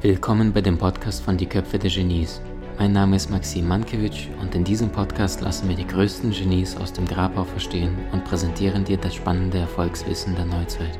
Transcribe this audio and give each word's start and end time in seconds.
Willkommen 0.00 0.54
bei 0.54 0.62
dem 0.62 0.78
Podcast 0.78 1.22
von 1.22 1.36
Die 1.36 1.44
Köpfe 1.44 1.78
der 1.78 1.90
Genies. 1.90 2.40
Mein 2.78 2.92
Name 2.92 3.16
ist 3.16 3.28
Maxim 3.28 3.68
Mankewitsch 3.68 4.28
und 4.40 4.54
in 4.54 4.64
diesem 4.64 4.88
Podcast 4.88 5.42
lassen 5.42 5.68
wir 5.68 5.76
die 5.76 5.86
größten 5.86 6.30
Genies 6.30 6.78
aus 6.78 6.94
dem 6.94 7.04
Grabau 7.04 7.44
verstehen 7.44 7.94
und 8.12 8.24
präsentieren 8.24 8.84
dir 8.84 8.96
das 8.96 9.16
spannende 9.16 9.58
Erfolgswissen 9.58 10.34
der 10.34 10.46
Neuzeit. 10.46 10.98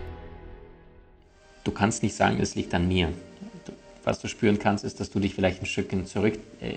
Du 1.64 1.71
kannst 1.71 2.03
nicht 2.03 2.14
sagen, 2.14 2.39
es 2.39 2.55
liegt 2.55 2.75
an 2.75 2.87
mir. 2.87 3.14
Was 4.05 4.19
du 4.19 4.27
spüren 4.27 4.59
kannst, 4.59 4.84
ist, 4.84 4.98
dass 4.98 5.11
du 5.11 5.21
dich 5.21 5.35
vielleicht 5.35 5.62
ein 5.62 5.66
Stückchen 5.66 6.07
zurück, 6.07 6.39
äh, 6.61 6.75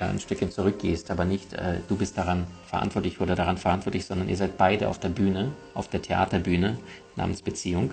ja, 0.00 0.08
ein 0.08 0.20
Stückchen 0.20 0.50
zurückgehst, 0.50 1.10
aber 1.10 1.26
nicht 1.26 1.52
äh, 1.52 1.80
du 1.86 1.96
bist 1.96 2.16
daran 2.16 2.46
verantwortlich 2.66 3.20
oder 3.20 3.34
daran 3.34 3.58
verantwortlich, 3.58 4.06
sondern 4.06 4.28
ihr 4.28 4.36
seid 4.36 4.56
beide 4.56 4.88
auf 4.88 4.98
der 4.98 5.10
Bühne, 5.10 5.52
auf 5.74 5.88
der 5.88 6.00
Theaterbühne 6.00 6.78
namens 7.14 7.42
Beziehung 7.42 7.92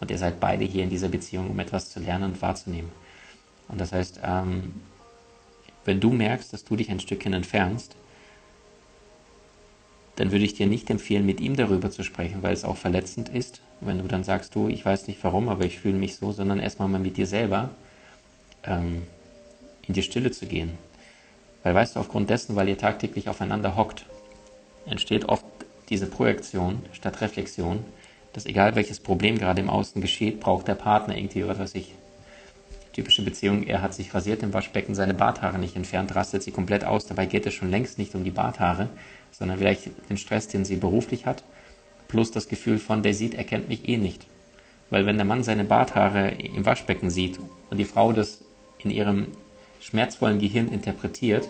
und 0.00 0.10
ihr 0.10 0.18
seid 0.18 0.40
beide 0.40 0.64
hier 0.64 0.84
in 0.84 0.90
dieser 0.90 1.08
Beziehung, 1.08 1.48
um 1.48 1.58
etwas 1.58 1.90
zu 1.90 2.00
lernen 2.00 2.32
und 2.32 2.42
wahrzunehmen. 2.42 2.90
Und 3.68 3.80
das 3.80 3.92
heißt, 3.92 4.20
ähm, 4.22 4.74
wenn 5.84 6.00
du 6.00 6.10
merkst, 6.10 6.52
dass 6.52 6.64
du 6.64 6.76
dich 6.76 6.90
ein 6.90 7.00
Stückchen 7.00 7.32
entfernst, 7.32 7.96
dann 10.16 10.30
würde 10.30 10.44
ich 10.44 10.54
dir 10.54 10.66
nicht 10.66 10.90
empfehlen, 10.90 11.24
mit 11.24 11.40
ihm 11.40 11.56
darüber 11.56 11.90
zu 11.90 12.02
sprechen, 12.02 12.42
weil 12.42 12.52
es 12.52 12.64
auch 12.64 12.76
verletzend 12.76 13.30
ist, 13.30 13.62
wenn 13.80 13.98
du 13.98 14.06
dann 14.06 14.22
sagst, 14.22 14.54
du, 14.54 14.68
ich 14.68 14.84
weiß 14.84 15.06
nicht 15.06 15.18
warum, 15.24 15.48
aber 15.48 15.64
ich 15.64 15.80
fühle 15.80 15.96
mich 15.96 16.16
so, 16.16 16.32
sondern 16.32 16.60
erstmal 16.60 16.88
mal 16.88 17.00
mit 17.00 17.16
dir 17.16 17.26
selber 17.26 17.70
ähm, 18.64 19.02
in 19.86 19.94
die 19.94 20.02
Stille 20.02 20.30
zu 20.30 20.46
gehen. 20.46 20.78
Weil 21.62 21.74
weißt 21.74 21.96
du, 21.96 22.00
aufgrund 22.00 22.30
dessen, 22.30 22.56
weil 22.56 22.68
ihr 22.68 22.78
tagtäglich 22.78 23.28
aufeinander 23.28 23.76
hockt, 23.76 24.06
entsteht 24.86 25.26
oft 25.26 25.44
diese 25.88 26.06
Projektion 26.06 26.82
statt 26.92 27.20
Reflexion, 27.20 27.84
dass 28.32 28.46
egal 28.46 28.74
welches 28.74 29.00
Problem 29.00 29.38
gerade 29.38 29.60
im 29.60 29.70
Außen 29.70 30.00
geschieht, 30.00 30.40
braucht 30.40 30.68
der 30.68 30.74
Partner 30.74 31.16
irgendwie, 31.16 31.46
was 31.46 31.58
weiß 31.58 31.74
ich, 31.74 31.94
typische 32.92 33.22
Beziehung, 33.22 33.64
er 33.64 33.82
hat 33.82 33.94
sich 33.94 34.14
rasiert 34.14 34.42
im 34.42 34.52
Waschbecken, 34.52 34.94
seine 34.94 35.14
Barthaare 35.14 35.58
nicht 35.58 35.76
entfernt, 35.76 36.14
rastet 36.14 36.42
sie 36.42 36.50
komplett 36.50 36.84
aus. 36.84 37.06
Dabei 37.06 37.26
geht 37.26 37.46
es 37.46 37.54
schon 37.54 37.70
längst 37.70 37.98
nicht 37.98 38.14
um 38.14 38.24
die 38.24 38.30
Barthaare, 38.30 38.88
sondern 39.30 39.58
vielleicht 39.58 39.90
den 40.10 40.18
Stress, 40.18 40.48
den 40.48 40.64
sie 40.64 40.76
beruflich 40.76 41.26
hat, 41.26 41.42
plus 42.08 42.30
das 42.30 42.48
Gefühl 42.48 42.78
von, 42.78 43.02
der 43.02 43.14
sieht, 43.14 43.34
er 43.34 43.44
kennt 43.44 43.68
mich 43.68 43.88
eh 43.88 43.96
nicht. 43.96 44.26
Weil 44.90 45.06
wenn 45.06 45.16
der 45.16 45.24
Mann 45.24 45.42
seine 45.42 45.64
Barthaare 45.64 46.32
im 46.32 46.66
Waschbecken 46.66 47.08
sieht 47.08 47.38
und 47.70 47.78
die 47.78 47.86
Frau 47.86 48.12
das 48.12 48.44
in 48.84 48.90
ihrem 48.90 49.28
schmerzvollen 49.80 50.38
Gehirn 50.38 50.68
interpretiert, 50.68 51.48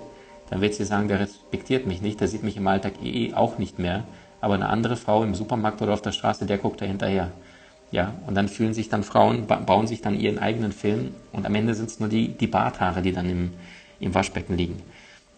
dann 0.51 0.61
wird 0.61 0.75
sie 0.75 0.85
sagen, 0.85 1.09
der 1.09 1.21
respektiert 1.21 1.87
mich 1.87 2.03
nicht, 2.03 2.21
der 2.21 2.29
sieht 2.29 2.43
mich 2.43 2.57
im 2.57 2.67
Alltag 2.67 2.95
eh 3.03 3.33
auch 3.35 3.59
nicht 3.59 3.79
mehr. 3.79 4.05
Aber 4.41 4.55
eine 4.55 4.69
andere 4.69 4.97
Frau 4.97 5.23
im 5.23 5.35
Supermarkt 5.35 5.81
oder 5.83 5.95
auf 5.95 6.03
der 6.03 6.13
Straße, 6.13 6.47
der 6.47 6.59
guckt 6.59 6.81
da 6.81 6.85
hinterher. 6.85 7.31
Ja, 7.91 8.15
und 8.27 8.35
dann 8.35 8.49
fühlen 8.49 8.75
sich 8.75 8.89
dann 8.89 9.03
Frauen, 9.03 9.47
bauen 9.47 9.87
sich 9.87 10.01
dann 10.01 10.19
ihren 10.19 10.39
eigenen 10.39 10.73
Film 10.73 11.15
und 11.33 11.47
am 11.47 11.55
Ende 11.55 11.75
sind 11.75 11.91
es 11.91 12.01
nur 12.01 12.09
die, 12.09 12.29
die 12.29 12.47
Barthaare, 12.47 13.03
die 13.03 13.13
dann 13.13 13.29
im, 13.29 13.53
im 14.01 14.15
Waschbecken 14.15 14.57
liegen. 14.57 14.83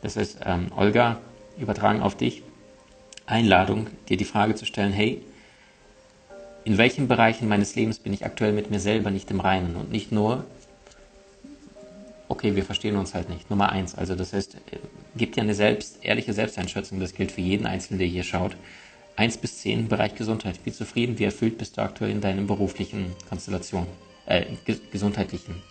Das 0.02 0.16
heißt, 0.16 0.40
ähm, 0.44 0.68
Olga, 0.76 1.18
übertragen 1.58 2.00
auf 2.00 2.16
dich, 2.16 2.42
Einladung, 3.26 3.88
dir 4.08 4.16
die 4.16 4.24
Frage 4.24 4.54
zu 4.54 4.66
stellen, 4.66 4.92
hey, 4.92 5.20
in 6.64 6.78
welchen 6.78 7.08
Bereichen 7.08 7.48
meines 7.48 7.74
Lebens 7.74 7.98
bin 7.98 8.12
ich 8.12 8.24
aktuell 8.24 8.52
mit 8.52 8.70
mir 8.70 8.80
selber 8.80 9.10
nicht 9.10 9.30
im 9.30 9.40
Reinen 9.40 9.76
und 9.76 9.90
nicht 9.90 10.12
nur, 10.12 10.44
okay, 12.28 12.54
wir 12.56 12.64
verstehen 12.64 12.96
uns 12.96 13.14
halt 13.14 13.28
nicht. 13.28 13.50
Nummer 13.50 13.70
eins, 13.70 13.94
also 13.94 14.14
das 14.14 14.32
heißt, 14.32 14.54
äh, 14.54 14.58
gibt 15.16 15.36
ja 15.36 15.42
eine 15.42 15.54
selbst, 15.54 15.98
ehrliche 16.02 16.32
Selbsteinschätzung, 16.32 17.00
das 17.00 17.14
gilt 17.14 17.32
für 17.32 17.40
jeden 17.40 17.66
Einzelnen, 17.66 17.98
der 17.98 18.08
hier 18.08 18.24
schaut. 18.24 18.56
1 19.16 19.38
bis 19.38 19.60
10 19.60 19.80
im 19.80 19.88
Bereich 19.88 20.14
Gesundheit. 20.14 20.58
Wie 20.64 20.72
zufrieden, 20.72 21.18
wie 21.18 21.24
erfüllt 21.24 21.58
bist 21.58 21.76
du 21.76 21.82
aktuell 21.82 22.10
in 22.10 22.20
deinen 22.20 22.46
beruflichen 22.46 23.12
Konstellation, 23.28 23.86
äh, 24.26 24.44
ges 24.64 24.80
gesundheitlichen 24.90 25.62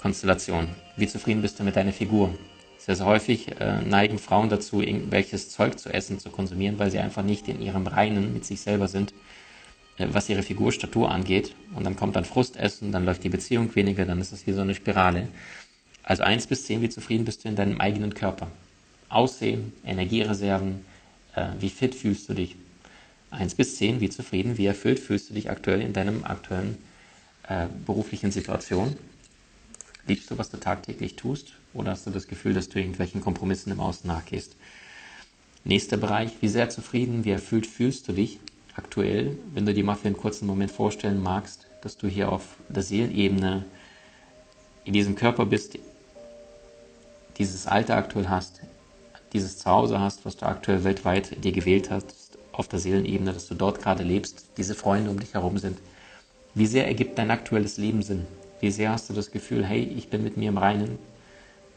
Konstellation? 0.00 0.68
Wie 0.96 1.06
zufrieden 1.06 1.40
bist 1.40 1.58
du 1.58 1.64
mit 1.64 1.76
deiner 1.76 1.92
Figur? 1.92 2.34
Sehr, 2.78 2.96
sehr 2.96 3.06
häufig 3.06 3.58
äh, 3.58 3.80
neigen 3.80 4.18
Frauen 4.18 4.50
dazu, 4.50 4.82
irgendwelches 4.82 5.48
Zeug 5.48 5.78
zu 5.78 5.88
essen, 5.88 6.18
zu 6.18 6.28
konsumieren, 6.28 6.78
weil 6.78 6.90
sie 6.90 6.98
einfach 6.98 7.22
nicht 7.22 7.48
in 7.48 7.62
ihrem 7.62 7.86
Reinen 7.86 8.34
mit 8.34 8.44
sich 8.44 8.60
selber 8.60 8.88
sind, 8.88 9.14
äh, 9.96 10.08
was 10.10 10.28
ihre 10.28 10.42
Figurstatur 10.42 11.10
angeht. 11.10 11.54
Und 11.74 11.84
dann 11.84 11.96
kommt 11.96 12.16
dann 12.16 12.26
Frustessen, 12.26 12.92
dann 12.92 13.06
läuft 13.06 13.24
die 13.24 13.30
Beziehung 13.30 13.74
weniger, 13.74 14.04
dann 14.04 14.20
ist 14.20 14.32
es 14.32 14.46
wie 14.46 14.52
so 14.52 14.60
eine 14.60 14.74
Spirale. 14.74 15.28
Also 16.04 16.22
1 16.22 16.46
bis 16.46 16.66
10, 16.66 16.82
wie 16.82 16.90
zufrieden 16.90 17.24
bist 17.24 17.44
du 17.44 17.48
in 17.48 17.56
deinem 17.56 17.80
eigenen 17.80 18.14
Körper? 18.14 18.48
Aussehen, 19.08 19.72
Energiereserven, 19.84 20.84
äh, 21.34 21.48
wie 21.58 21.70
fit 21.70 21.94
fühlst 21.94 22.28
du 22.28 22.34
dich? 22.34 22.56
1 23.30 23.54
bis 23.54 23.76
10, 23.76 24.00
wie 24.00 24.10
zufrieden, 24.10 24.58
wie 24.58 24.66
erfüllt 24.66 25.00
fühlst 25.00 25.30
du 25.30 25.34
dich 25.34 25.50
aktuell 25.50 25.80
in 25.80 25.92
deinem 25.92 26.24
aktuellen 26.24 26.76
äh, 27.48 27.66
beruflichen 27.86 28.30
Situation? 28.30 28.96
Liebst 30.06 30.30
du, 30.30 30.36
was 30.36 30.50
du 30.50 30.58
tagtäglich 30.58 31.16
tust? 31.16 31.54
Oder 31.72 31.92
hast 31.92 32.06
du 32.06 32.10
das 32.10 32.28
Gefühl, 32.28 32.52
dass 32.52 32.68
du 32.68 32.78
irgendwelchen 32.78 33.22
Kompromissen 33.22 33.72
im 33.72 33.80
Außen 33.80 34.06
nachgehst? 34.06 34.54
Nächster 35.64 35.96
Bereich, 35.96 36.30
wie 36.42 36.48
sehr 36.48 36.68
zufrieden, 36.68 37.24
wie 37.24 37.30
erfüllt 37.30 37.66
fühlst 37.66 38.06
du 38.06 38.12
dich 38.12 38.38
aktuell, 38.76 39.38
wenn 39.54 39.64
du 39.64 39.72
dir 39.72 39.84
mal 39.84 39.94
für 39.94 40.08
einen 40.08 40.16
kurzen 40.16 40.46
Moment 40.46 40.70
vorstellen 40.70 41.22
magst, 41.22 41.66
dass 41.80 41.96
du 41.96 42.06
hier 42.06 42.30
auf 42.30 42.56
der 42.68 42.82
Seelenebene 42.82 43.64
in 44.84 44.92
diesem 44.92 45.14
Körper 45.14 45.46
bist, 45.46 45.78
dieses 47.38 47.66
Alter 47.66 47.96
aktuell 47.96 48.28
hast, 48.28 48.60
dieses 49.32 49.58
Zuhause 49.58 50.00
hast, 50.00 50.24
was 50.24 50.36
du 50.36 50.46
aktuell 50.46 50.84
weltweit 50.84 51.44
dir 51.44 51.52
gewählt 51.52 51.90
hast, 51.90 52.38
auf 52.52 52.68
der 52.68 52.78
Seelenebene, 52.78 53.32
dass 53.32 53.48
du 53.48 53.54
dort 53.54 53.80
gerade 53.80 54.04
lebst, 54.04 54.46
diese 54.56 54.74
Freunde 54.74 55.10
um 55.10 55.18
dich 55.18 55.34
herum 55.34 55.58
sind. 55.58 55.78
Wie 56.54 56.66
sehr 56.66 56.86
ergibt 56.86 57.18
dein 57.18 57.32
aktuelles 57.32 57.76
Leben 57.78 58.02
Sinn? 58.02 58.26
Wie 58.60 58.70
sehr 58.70 58.90
hast 58.90 59.10
du 59.10 59.14
das 59.14 59.32
Gefühl, 59.32 59.64
hey, 59.64 59.82
ich 59.82 60.08
bin 60.08 60.22
mit 60.22 60.36
mir 60.36 60.48
im 60.48 60.58
Reinen 60.58 60.98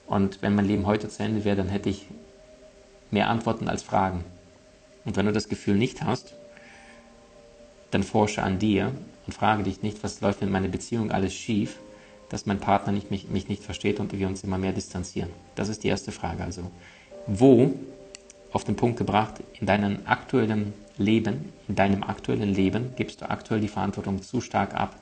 und 0.06 0.42
wenn 0.42 0.56
mein 0.56 0.66
Leben 0.68 0.86
heute 0.86 1.10
zu 1.10 1.24
Ende 1.24 1.44
wäre, 1.44 1.58
dann 1.58 1.70
hätte 1.70 1.90
ich 1.90 2.06
mehr 3.10 3.30
Antworten 3.30 3.68
als 3.68 3.84
Fragen. 3.84 4.24
Und 5.04 5.16
wenn 5.18 5.26
du 5.26 5.32
das 5.32 5.50
Gefühl 5.50 5.76
nicht 5.76 6.04
hast, 6.04 6.34
dann 7.92 8.04
forsche 8.04 8.44
an 8.44 8.60
dir 8.60 8.92
und 9.26 9.34
frage 9.34 9.64
dich 9.64 9.82
nicht, 9.82 10.04
was 10.04 10.22
läuft 10.22 10.42
in 10.42 10.52
meiner 10.52 10.68
Beziehung 10.68 11.12
alles 11.12 11.34
schief, 11.34 11.78
dass 12.30 12.46
mein 12.46 12.60
Partner 12.60 12.92
nicht, 12.92 13.12
mich, 13.12 13.30
mich 13.30 13.48
nicht 13.48 13.64
versteht 13.64 14.00
und 14.00 14.12
wir 14.12 14.28
uns 14.28 14.44
immer 14.44 14.58
mehr 14.58 14.74
distanzieren. 14.74 15.30
Das 15.56 15.70
ist 15.70 15.84
die 15.84 15.88
erste 15.88 16.12
Frage. 16.12 16.44
Also, 16.44 16.64
wo 17.26 17.74
auf 18.52 18.64
den 18.64 18.76
Punkt 18.76 18.98
gebracht, 18.98 19.36
in 19.60 19.68
deinem 19.68 20.00
aktuellen 20.06 20.74
Leben, 20.98 21.54
in 21.68 21.76
deinem 21.76 22.04
aktuellen 22.04 22.54
Leben 22.54 22.94
gibst 22.96 23.22
du 23.22 23.30
aktuell 23.30 23.62
die 23.62 23.68
Verantwortung 23.68 24.22
zu 24.22 24.42
stark 24.42 24.74
ab 24.74 24.96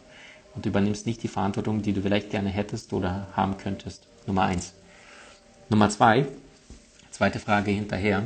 und 0.55 0.65
übernimmst 0.65 1.05
nicht 1.05 1.23
die 1.23 1.27
Verantwortung, 1.27 1.81
die 1.81 1.93
du 1.93 2.01
vielleicht 2.01 2.29
gerne 2.31 2.49
hättest 2.49 2.93
oder 2.93 3.27
haben 3.35 3.57
könntest. 3.57 4.07
Nummer 4.27 4.43
eins. 4.43 4.73
Nummer 5.69 5.89
zwei, 5.89 6.25
zweite 7.11 7.39
Frage 7.39 7.71
hinterher. 7.71 8.23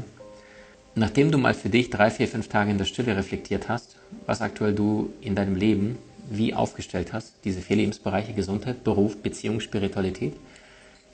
Nachdem 0.96 1.32
du 1.32 1.38
mal 1.38 1.54
für 1.54 1.70
dich 1.70 1.90
drei, 1.90 2.10
vier, 2.10 2.28
fünf 2.28 2.50
Tage 2.50 2.72
in 2.72 2.78
der 2.78 2.86
Stille 2.86 3.16
reflektiert 3.16 3.70
hast, 3.70 3.96
was 4.26 4.42
aktuell 4.42 4.74
du 4.74 5.14
in 5.22 5.36
deinem 5.36 5.56
Leben 5.56 5.98
wie 6.30 6.54
aufgestellt 6.54 7.14
hast, 7.14 7.34
diese 7.44 7.62
vier 7.62 7.78
Lebensbereiche 7.78 8.34
Gesundheit, 8.34 8.84
Beruf, 8.84 9.18
Beziehung, 9.18 9.60
Spiritualität, 9.60 10.34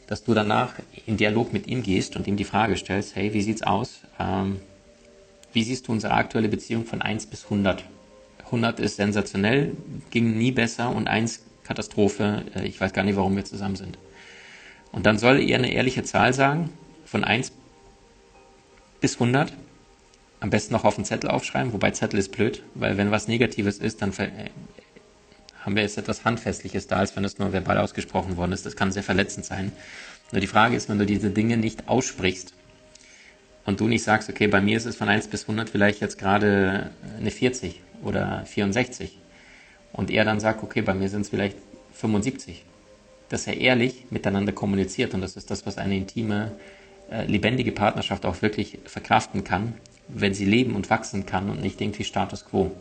dass 0.08 0.24
du 0.24 0.34
danach 0.34 0.74
in 1.06 1.18
Dialog 1.18 1.54
mit 1.54 1.68
ihm 1.68 1.84
gehst 1.84 2.16
und 2.16 2.28
ihm 2.28 2.38
die 2.38 2.44
Frage 2.44 2.78
stellst, 2.78 3.16
hey, 3.16 3.34
wie 3.34 3.42
sieht's 3.42 3.64
aus? 3.64 4.02
Ähm, 4.20 4.60
wie 5.54 5.64
siehst 5.64 5.88
du 5.88 5.92
unsere 5.92 6.14
aktuelle 6.14 6.50
Beziehung 6.50 6.86
von 6.86 7.02
1 7.02 7.28
bis 7.28 7.46
100? 7.46 7.84
100 8.46 8.80
ist 8.80 8.98
sensationell, 8.98 9.72
ging 10.12 10.38
nie 10.38 10.52
besser 10.52 10.94
und 10.94 11.08
1 11.08 11.42
Katastrophe, 11.64 12.44
äh, 12.56 12.66
ich 12.68 12.80
weiß 12.80 12.94
gar 12.94 13.04
nicht, 13.04 13.16
warum 13.16 13.36
wir 13.36 13.46
zusammen 13.46 13.76
sind. 13.76 13.98
Und 14.92 15.06
dann 15.06 15.18
soll 15.18 15.40
er 15.40 15.58
eine 15.58 15.74
ehrliche 15.74 16.04
Zahl 16.04 16.34
sagen, 16.34 16.70
von 17.06 17.24
1 17.24 17.52
bis 19.02 19.16
100. 19.16 19.54
Am 20.40 20.50
besten 20.50 20.74
noch 20.74 20.84
auf 20.84 20.98
einen 20.98 21.06
Zettel 21.06 21.30
aufschreiben, 21.30 21.74
wobei 21.74 21.92
Zettel 21.92 22.20
ist 22.20 22.32
blöd, 22.32 22.64
weil 22.76 22.98
wenn 22.98 23.12
was 23.12 23.28
Negatives 23.28 23.78
ist, 23.80 24.02
dann 24.02 24.14
haben 25.66 25.76
wir 25.76 25.82
jetzt 25.82 25.98
etwas 25.98 26.24
Handfestliches 26.24 26.88
da, 26.88 26.98
als 26.98 27.16
wenn 27.16 27.26
es 27.26 27.40
nur 27.40 27.52
verbal 27.52 27.80
ausgesprochen 27.80 28.38
worden 28.38 28.52
ist. 28.52 28.66
Das 28.66 28.76
kann 28.76 28.92
sehr 28.92 29.04
verletzend 29.04 29.46
sein. 29.46 29.72
Nur 30.32 30.40
die 30.40 30.48
Frage 30.48 30.76
ist, 30.76 30.90
wenn 30.90 31.00
du 31.00 31.06
diese 31.06 31.32
Dinge 31.32 31.58
nicht 31.58 31.90
aussprichst 31.90 32.54
und 33.66 33.80
du 33.80 33.88
nicht 33.88 34.04
sagst, 34.04 34.30
okay, 34.30 34.48
bei 34.48 34.62
mir 34.62 34.78
ist 34.78 34.86
es 34.86 34.96
von 34.96 35.10
1 35.10 35.28
bis 35.28 35.44
100 35.44 35.70
vielleicht 35.70 36.02
jetzt 36.02 36.20
gerade 36.20 36.92
eine 37.20 37.32
40 37.32 37.82
oder 38.04 38.46
64 38.46 39.18
und 39.92 40.12
er 40.12 40.24
dann 40.24 40.40
sagt, 40.40 40.62
okay, 40.62 40.82
bei 40.82 40.94
mir 40.94 41.10
sind 41.10 41.22
es 41.22 41.30
vielleicht 41.30 41.58
75, 41.94 42.64
dass 43.30 43.48
er 43.48 43.58
ehrlich 43.58 44.06
miteinander 44.12 44.52
kommuniziert 44.52 45.14
und 45.16 45.22
das 45.22 45.36
ist 45.36 45.50
das, 45.50 45.66
was 45.66 45.78
eine 45.78 45.98
intime, 45.98 46.52
äh, 47.10 47.26
lebendige 47.26 47.72
Partnerschaft 47.72 48.26
auch 48.26 48.42
wirklich 48.44 48.80
verkraften 48.86 49.44
kann, 49.44 49.74
wenn 50.08 50.36
sie 50.36 50.46
leben 50.46 50.76
und 50.76 50.92
wachsen 50.92 51.26
kann 51.26 51.50
und 51.50 51.62
nicht 51.62 51.82
irgendwie 51.82 52.04
Status 52.04 52.46
quo. 52.46 52.72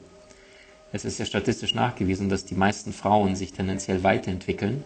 Es 0.94 1.04
ist 1.04 1.18
ja 1.18 1.24
statistisch 1.24 1.74
nachgewiesen, 1.74 2.28
dass 2.28 2.44
die 2.44 2.54
meisten 2.54 2.92
Frauen 2.92 3.34
sich 3.34 3.52
tendenziell 3.52 4.04
weiterentwickeln 4.04 4.84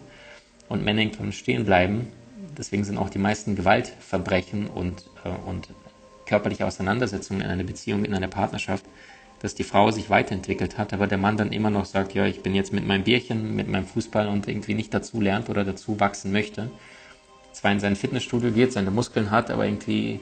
und 0.67 0.83
Männer 0.83 1.01
irgendwann 1.01 1.31
stehen 1.31 1.65
bleiben. 1.65 2.07
Deswegen 2.57 2.83
sind 2.83 2.97
auch 2.97 3.11
die 3.11 3.19
meisten 3.19 3.55
Gewaltverbrechen 3.55 4.67
und, 4.67 5.05
äh, 5.23 5.29
und 5.47 5.67
körperliche 6.25 6.65
Auseinandersetzungen 6.65 7.41
in 7.41 7.47
einer 7.47 7.63
Beziehung, 7.63 8.05
in 8.05 8.15
einer 8.15 8.27
Partnerschaft 8.27 8.85
dass 9.41 9.55
die 9.55 9.63
Frau 9.63 9.89
sich 9.91 10.09
weiterentwickelt 10.09 10.77
hat, 10.77 10.91
aber 10.91 11.07
der 11.07 11.17
Mann 11.17 11.37
dann 11.37 11.53
immer 11.53 11.69
noch 11.69 11.85
sagt, 11.85 12.13
ja, 12.13 12.25
ich 12.25 12.43
bin 12.43 12.55
jetzt 12.55 12.73
mit 12.73 12.85
meinem 12.85 13.03
Bierchen, 13.03 13.55
mit 13.55 13.69
meinem 13.69 13.85
Fußball 13.85 14.27
und 14.27 14.49
irgendwie 14.49 14.73
nicht 14.73 14.93
dazu 14.93 15.21
lernt 15.21 15.49
oder 15.49 15.63
dazu 15.63 15.99
wachsen 16.01 16.33
möchte. 16.33 16.69
Zwar 17.53 17.71
in 17.71 17.79
sein 17.79 17.95
Fitnessstudio 17.95 18.51
geht, 18.51 18.73
seine 18.73 18.91
Muskeln 18.91 19.31
hat, 19.31 19.49
aber 19.49 19.63
irgendwie 19.65 20.19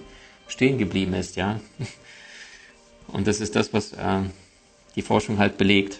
stehen 0.47 0.77
geblieben 0.77 1.13
ist, 1.13 1.35
ja. 1.35 1.59
Und 3.07 3.25
das 3.25 3.39
ist 3.39 3.55
das, 3.55 3.73
was 3.73 3.93
äh, 3.93 4.21
die 4.97 5.03
Forschung 5.03 5.37
halt 5.37 5.57
belegt, 5.57 5.99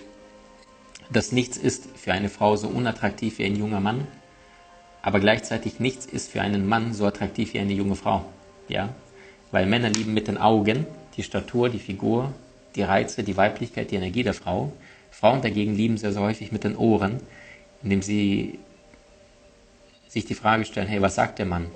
dass 1.10 1.32
nichts 1.32 1.56
ist 1.56 1.88
für 1.96 2.12
eine 2.12 2.30
Frau 2.30 2.58
so 2.58 2.68
unattraktiv 2.68 3.38
wie 3.38 3.46
ein 3.46 3.56
junger 3.56 3.80
Mann, 3.80 4.08
aber 5.02 5.22
gleichzeitig 5.22 5.80
nichts 5.80 6.06
ist 6.06 6.32
für 6.32 6.42
einen 6.42 6.68
Mann 6.68 6.94
so 6.94 7.06
attraktiv 7.06 7.54
wie 7.54 7.60
eine 7.60 7.74
junge 7.74 7.96
Frau, 7.96 8.26
ja. 8.68 8.90
Weil 9.52 9.68
Männer 9.68 9.90
lieben 9.90 10.14
mit 10.14 10.28
den 10.28 10.38
Augen 10.38 10.86
die 11.16 11.24
Statur, 11.24 11.70
die 11.70 11.80
Figur, 11.80 12.34
die 12.76 12.82
Reize, 12.82 13.24
die 13.24 13.38
Weiblichkeit, 13.38 13.92
die 13.92 13.96
Energie 13.96 14.24
der 14.24 14.34
Frau. 14.34 14.74
Frauen 15.10 15.42
dagegen 15.42 15.76
lieben 15.76 15.98
sehr, 15.98 16.12
sehr 16.12 16.22
häufig 16.22 16.52
mit 16.52 16.66
den 16.66 16.76
Ohren, 16.76 17.22
indem 17.82 18.02
sie 18.02 18.60
sich 20.08 20.26
die 20.26 20.36
Frage 20.36 20.66
stellen, 20.66 20.88
hey, 20.88 21.02
was 21.02 21.16
sagt 21.16 21.40
der 21.40 21.46
Mann? 21.46 21.68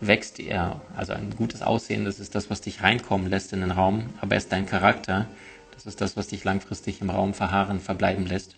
Wächst 0.00 0.38
er? 0.38 0.80
Also 0.96 1.12
ein 1.12 1.34
gutes 1.36 1.60
Aussehen, 1.60 2.04
das 2.04 2.20
ist 2.20 2.34
das, 2.34 2.48
was 2.48 2.60
dich 2.60 2.82
reinkommen 2.82 3.28
lässt 3.28 3.52
in 3.52 3.60
den 3.60 3.72
Raum, 3.72 4.10
aber 4.20 4.36
erst 4.36 4.52
dein 4.52 4.66
Charakter, 4.66 5.26
das 5.78 5.86
ist 5.86 6.00
das, 6.00 6.16
was 6.16 6.26
dich 6.26 6.42
langfristig 6.42 7.00
im 7.00 7.10
Raum 7.10 7.34
verharren, 7.34 7.78
verbleiben 7.78 8.26
lässt. 8.26 8.56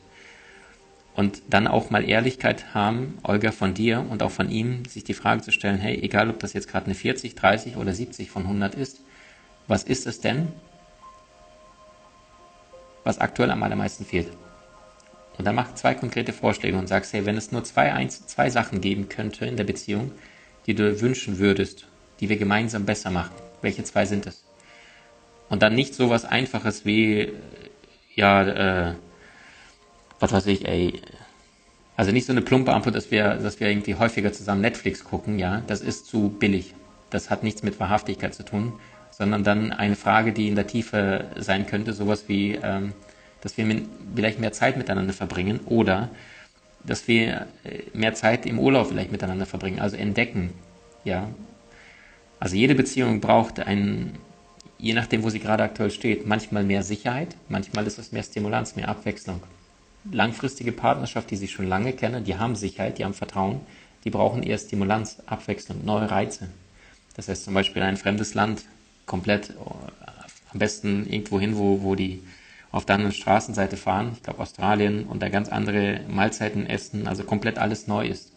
Und 1.14 1.42
dann 1.50 1.66
auch 1.66 1.90
mal 1.90 2.08
Ehrlichkeit 2.08 2.72
haben, 2.72 3.18
Olga, 3.22 3.52
von 3.52 3.74
dir 3.74 4.06
und 4.08 4.22
auch 4.22 4.30
von 4.30 4.48
ihm, 4.48 4.86
sich 4.86 5.04
die 5.04 5.12
Frage 5.12 5.42
zu 5.42 5.52
stellen, 5.52 5.76
hey, 5.76 6.00
egal 6.02 6.30
ob 6.30 6.38
das 6.38 6.54
jetzt 6.54 6.68
gerade 6.68 6.86
eine 6.86 6.94
40, 6.94 7.34
30 7.34 7.76
oder 7.76 7.92
70 7.92 8.30
von 8.30 8.44
100 8.44 8.74
ist, 8.74 9.00
was 9.66 9.82
ist 9.82 10.06
es 10.06 10.20
denn, 10.20 10.48
was 13.04 13.18
aktuell 13.18 13.50
am 13.50 13.62
allermeisten 13.62 14.06
fehlt. 14.06 14.32
Und 15.36 15.44
dann 15.44 15.56
mach 15.56 15.74
zwei 15.74 15.94
konkrete 15.94 16.32
Vorschläge 16.32 16.78
und 16.78 16.86
sagst, 16.86 17.12
hey, 17.12 17.26
wenn 17.26 17.36
es 17.36 17.52
nur 17.52 17.64
zwei, 17.64 17.92
eins, 17.92 18.26
zwei 18.28 18.48
Sachen 18.48 18.80
geben 18.80 19.10
könnte 19.10 19.44
in 19.44 19.58
der 19.58 19.64
Beziehung, 19.64 20.12
die 20.66 20.74
du 20.74 21.02
wünschen 21.02 21.38
würdest, 21.38 21.86
die 22.20 22.30
wir 22.30 22.38
gemeinsam 22.38 22.86
besser 22.86 23.10
machen, 23.10 23.34
welche 23.60 23.84
zwei 23.84 24.06
sind 24.06 24.26
es? 24.26 24.42
Und 25.50 25.62
dann 25.62 25.74
nicht 25.74 25.94
so 25.94 26.08
was 26.08 26.24
Einfaches 26.24 26.86
wie, 26.86 27.32
ja, 28.14 28.88
äh, 28.88 28.94
was 30.18 30.32
weiß 30.32 30.46
ich, 30.46 30.66
ey, 30.66 31.02
also 31.96 32.12
nicht 32.12 32.24
so 32.24 32.32
eine 32.32 32.40
plumpe 32.40 32.72
Antwort, 32.72 32.94
dass 32.94 33.10
wir, 33.10 33.34
dass 33.34 33.60
wir 33.60 33.68
irgendwie 33.68 33.96
häufiger 33.96 34.32
zusammen 34.32 34.62
Netflix 34.62 35.04
gucken, 35.04 35.38
ja, 35.38 35.62
das 35.66 35.82
ist 35.82 36.06
zu 36.06 36.30
billig. 36.30 36.74
Das 37.10 37.28
hat 37.28 37.42
nichts 37.42 37.62
mit 37.62 37.78
Wahrhaftigkeit 37.78 38.32
zu 38.34 38.44
tun, 38.44 38.72
sondern 39.10 39.44
dann 39.44 39.72
eine 39.72 39.96
Frage, 39.96 40.32
die 40.32 40.48
in 40.48 40.54
der 40.54 40.66
Tiefe 40.66 41.26
sein 41.36 41.66
könnte, 41.66 41.92
sowas 41.92 42.24
wie, 42.28 42.54
ähm, 42.54 42.94
dass 43.42 43.58
wir 43.58 43.66
vielleicht 44.14 44.38
mehr 44.38 44.52
Zeit 44.52 44.78
miteinander 44.78 45.12
verbringen 45.12 45.60
oder 45.66 46.08
dass 46.84 47.08
wir 47.08 47.48
äh, 47.64 47.82
mehr 47.92 48.14
Zeit 48.14 48.46
im 48.46 48.58
Urlaub 48.58 48.88
vielleicht 48.88 49.12
miteinander 49.12 49.46
verbringen, 49.46 49.80
also 49.80 49.96
entdecken, 49.96 50.54
ja. 51.04 51.28
Also 52.38 52.56
jede 52.56 52.74
Beziehung 52.74 53.20
braucht 53.20 53.60
einen, 53.60 54.16
je 54.80 54.94
nachdem, 54.94 55.22
wo 55.22 55.30
sie 55.30 55.40
gerade 55.40 55.62
aktuell 55.62 55.90
steht, 55.90 56.26
manchmal 56.26 56.64
mehr 56.64 56.82
Sicherheit, 56.82 57.36
manchmal 57.48 57.86
ist 57.86 57.98
es 57.98 58.12
mehr 58.12 58.22
Stimulanz, 58.22 58.76
mehr 58.76 58.88
Abwechslung. 58.88 59.42
Langfristige 60.10 60.72
Partnerschaft, 60.72 61.30
die 61.30 61.36
sich 61.36 61.52
schon 61.52 61.66
lange 61.66 61.92
kennen, 61.92 62.24
die 62.24 62.36
haben 62.36 62.56
Sicherheit, 62.56 62.98
die 62.98 63.04
haben 63.04 63.14
Vertrauen, 63.14 63.60
die 64.04 64.10
brauchen 64.10 64.42
eher 64.42 64.58
Stimulanz, 64.58 65.18
Abwechslung, 65.26 65.84
neue 65.84 66.10
Reize. 66.10 66.48
Das 67.14 67.28
heißt 67.28 67.44
zum 67.44 67.54
Beispiel 67.54 67.82
ein 67.82 67.98
fremdes 67.98 68.34
Land, 68.34 68.64
komplett 69.04 69.52
am 70.52 70.58
besten 70.58 71.06
irgendwo 71.06 71.38
hin, 71.38 71.56
wo, 71.56 71.82
wo 71.82 71.94
die 71.94 72.22
auf 72.72 72.86
der 72.86 72.94
anderen 72.96 73.12
Straßenseite 73.12 73.76
fahren, 73.76 74.12
ich 74.14 74.22
glaube 74.22 74.40
Australien 74.40 75.04
und 75.04 75.20
da 75.20 75.28
ganz 75.28 75.48
andere 75.48 76.00
Mahlzeiten 76.08 76.66
essen, 76.66 77.08
also 77.08 77.24
komplett 77.24 77.58
alles 77.58 77.86
neu 77.86 78.06
ist. 78.06 78.32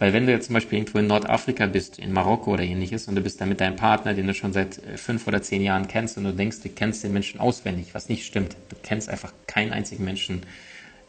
Weil 0.00 0.14
wenn 0.14 0.24
du 0.24 0.32
jetzt 0.32 0.46
zum 0.46 0.54
Beispiel 0.54 0.78
irgendwo 0.78 0.98
in 0.98 1.06
Nordafrika 1.06 1.66
bist, 1.66 1.98
in 1.98 2.12
Marokko 2.12 2.54
oder 2.54 2.64
ähnliches, 2.64 3.06
und 3.06 3.16
du 3.16 3.20
bist 3.20 3.38
da 3.38 3.44
mit 3.44 3.60
deinem 3.60 3.76
Partner, 3.76 4.14
den 4.14 4.26
du 4.26 4.34
schon 4.34 4.54
seit 4.54 4.78
äh, 4.78 4.96
fünf 4.96 5.26
oder 5.26 5.42
zehn 5.42 5.62
Jahren 5.62 5.86
kennst, 5.88 6.16
und 6.16 6.24
du 6.24 6.32
denkst, 6.32 6.60
du 6.62 6.70
kennst 6.70 7.04
den 7.04 7.12
Menschen 7.12 7.38
auswendig, 7.38 7.88
was 7.92 8.08
nicht 8.08 8.26
stimmt. 8.26 8.56
Du 8.70 8.76
kennst 8.82 9.10
einfach 9.10 9.32
keinen 9.46 9.72
einzigen 9.72 10.04
Menschen 10.04 10.42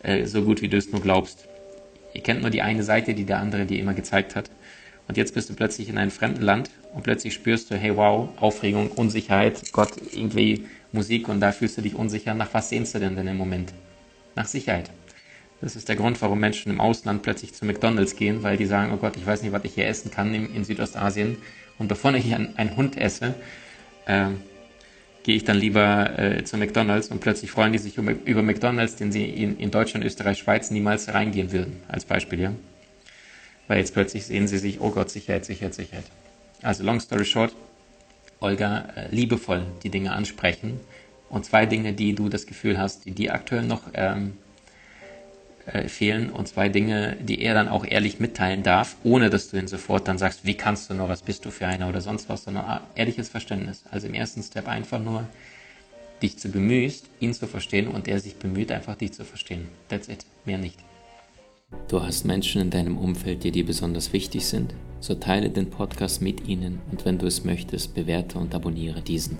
äh, 0.03 0.25
so 0.25 0.43
gut, 0.43 0.61
wie 0.61 0.67
du 0.67 0.75
es 0.75 0.91
nur 0.91 1.01
glaubst. 1.01 1.47
Ihr 2.13 2.21
kennt 2.21 2.41
nur 2.41 2.49
die 2.49 2.61
eine 2.61 2.83
Seite, 2.83 3.13
die 3.13 3.23
der 3.23 3.39
andere 3.39 3.65
dir 3.65 3.79
immer 3.79 3.93
gezeigt 3.93 4.35
hat. 4.35 4.51
Und 5.07 5.15
jetzt 5.15 5.33
bist 5.33 5.49
du 5.49 5.53
plötzlich 5.55 5.87
in 5.87 5.97
einem 5.97 6.11
fremden 6.11 6.41
Land 6.41 6.69
und 6.93 7.03
plötzlich 7.03 7.33
spürst 7.33 7.71
du, 7.71 7.75
hey 7.75 7.95
wow, 7.95 8.27
Aufregung, 8.41 8.91
Unsicherheit, 8.91 9.71
Gott, 9.71 9.93
irgendwie 10.11 10.65
Musik 10.91 11.29
und 11.29 11.39
da 11.39 11.53
fühlst 11.53 11.77
du 11.77 11.81
dich 11.81 11.95
unsicher. 11.95 12.33
Nach 12.33 12.53
was 12.53 12.67
sehnst 12.67 12.93
du 12.93 12.99
denn 12.99 13.15
denn 13.15 13.27
im 13.27 13.37
Moment? 13.37 13.73
Nach 14.35 14.47
Sicherheit. 14.47 14.91
Das 15.61 15.75
ist 15.75 15.87
der 15.87 15.95
Grund, 15.95 16.19
warum 16.21 16.39
Menschen 16.39 16.71
im 16.71 16.81
Ausland 16.81 17.21
plötzlich 17.21 17.53
zu 17.53 17.65
McDonalds 17.65 18.15
gehen, 18.15 18.41
weil 18.41 18.57
die 18.57 18.65
sagen, 18.65 18.91
oh 18.93 18.97
Gott, 18.97 19.15
ich 19.15 19.25
weiß 19.25 19.43
nicht, 19.43 19.51
was 19.51 19.63
ich 19.63 19.75
hier 19.75 19.87
essen 19.87 20.09
kann 20.09 20.33
in, 20.33 20.53
in 20.53 20.63
Südostasien. 20.63 21.37
Und 21.77 21.87
bevor 21.87 22.13
ich 22.15 22.33
einen, 22.33 22.57
einen 22.57 22.75
Hund 22.75 22.97
esse, 22.97 23.35
äh, 24.07 24.29
gehe 25.23 25.35
ich 25.35 25.43
dann 25.43 25.57
lieber 25.57 26.17
äh, 26.17 26.43
zu 26.43 26.57
McDonalds 26.57 27.09
und 27.09 27.19
plötzlich 27.19 27.51
freuen 27.51 27.73
die 27.73 27.77
sich 27.77 27.97
über, 27.97 28.13
über 28.25 28.41
McDonalds, 28.41 28.95
den 28.95 29.11
sie 29.11 29.25
in, 29.25 29.57
in 29.57 29.69
Deutschland, 29.69 30.03
Österreich, 30.03 30.39
Schweiz 30.39 30.71
niemals 30.71 31.13
reingehen 31.13 31.51
würden, 31.51 31.77
als 31.87 32.05
Beispiel, 32.05 32.39
ja. 32.39 32.53
Weil 33.67 33.77
jetzt 33.77 33.93
plötzlich 33.93 34.25
sehen 34.25 34.47
sie 34.47 34.57
sich, 34.57 34.81
oh 34.81 34.89
Gott, 34.89 35.11
Sicherheit, 35.11 35.45
Sicherheit, 35.45 35.75
Sicherheit. 35.75 36.05
Also 36.63 36.83
long 36.83 36.99
story 36.99 37.25
short, 37.25 37.55
Olga, 38.39 38.87
äh, 38.95 39.15
liebevoll 39.15 39.63
die 39.83 39.89
Dinge 39.89 40.11
ansprechen 40.13 40.79
und 41.29 41.45
zwei 41.45 41.67
Dinge, 41.67 41.93
die 41.93 42.15
du 42.15 42.29
das 42.29 42.47
Gefühl 42.47 42.79
hast, 42.79 43.05
die 43.05 43.11
dir 43.11 43.35
aktuell 43.35 43.63
noch 43.63 43.83
ähm, 43.93 44.33
äh, 45.65 45.87
fehlen 45.87 46.29
und 46.29 46.47
zwei 46.47 46.69
Dinge, 46.69 47.17
die 47.21 47.41
er 47.41 47.53
dann 47.53 47.67
auch 47.67 47.85
ehrlich 47.85 48.19
mitteilen 48.19 48.63
darf, 48.63 48.95
ohne 49.03 49.29
dass 49.29 49.49
du 49.49 49.57
ihn 49.57 49.67
sofort 49.67 50.07
dann 50.07 50.17
sagst, 50.17 50.45
wie 50.45 50.55
kannst 50.55 50.89
du 50.89 50.93
nur, 50.93 51.09
was 51.09 51.21
bist 51.21 51.45
du 51.45 51.51
für 51.51 51.67
einer 51.67 51.89
oder 51.89 52.01
sonst 52.01 52.29
was, 52.29 52.43
sondern 52.43 52.81
ehrliches 52.95 53.29
Verständnis. 53.29 53.83
Also 53.91 54.07
im 54.07 54.13
ersten 54.13 54.43
Step 54.43 54.67
einfach 54.67 54.99
nur 54.99 55.27
dich 56.21 56.37
zu 56.37 56.49
bemühst, 56.49 57.09
ihn 57.19 57.33
zu 57.33 57.47
verstehen 57.47 57.87
und 57.87 58.07
er 58.07 58.19
sich 58.19 58.35
bemüht, 58.35 58.71
einfach 58.71 58.95
dich 58.95 59.13
zu 59.13 59.25
verstehen. 59.25 59.67
That's 59.89 60.07
it, 60.07 60.25
mehr 60.45 60.57
nicht. 60.57 60.77
Du 61.87 62.01
hast 62.01 62.25
Menschen 62.25 62.61
in 62.61 62.69
deinem 62.69 62.97
Umfeld, 62.97 63.43
die 63.43 63.51
dir 63.51 63.65
besonders 63.65 64.13
wichtig 64.13 64.45
sind? 64.45 64.73
So 64.99 65.15
teile 65.15 65.49
den 65.49 65.69
Podcast 65.69 66.21
mit 66.21 66.47
ihnen 66.47 66.79
und 66.91 67.05
wenn 67.05 67.17
du 67.17 67.25
es 67.25 67.43
möchtest, 67.43 67.95
bewerte 67.95 68.37
und 68.37 68.53
abonniere 68.53 69.01
diesen. 69.01 69.39